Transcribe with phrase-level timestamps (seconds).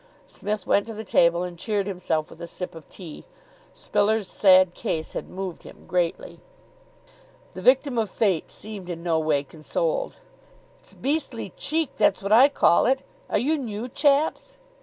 [0.25, 3.23] Psmith went to the table, and cheered himself with a sip of tea.
[3.71, 6.39] Spiller's sad case had moved him greatly.
[7.53, 10.15] The victim of Fate seemed in no way consoled.
[10.79, 13.03] "It's beastly cheek, that's what I call it.
[13.29, 14.57] Are you new chaps?"